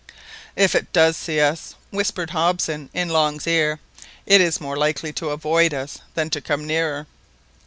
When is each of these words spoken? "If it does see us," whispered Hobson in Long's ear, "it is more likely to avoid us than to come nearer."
"If 0.55 0.73
it 0.73 0.91
does 0.91 1.15
see 1.15 1.39
us," 1.39 1.75
whispered 1.91 2.31
Hobson 2.31 2.89
in 2.91 3.09
Long's 3.09 3.45
ear, 3.45 3.79
"it 4.25 4.41
is 4.41 4.59
more 4.59 4.75
likely 4.75 5.13
to 5.13 5.29
avoid 5.29 5.75
us 5.75 5.99
than 6.15 6.31
to 6.31 6.41
come 6.41 6.65
nearer." 6.65 7.05